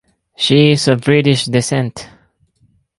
[0.35, 2.09] She is of British descent.